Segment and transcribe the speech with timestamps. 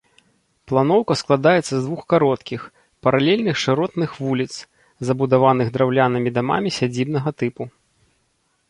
[0.69, 2.61] Планоўка складаецца з двух кароткіх,
[3.09, 4.51] паралельных шыротных вуліц,
[5.11, 7.63] забудаваных драўлянымі дамамі сядзібнага тыпу.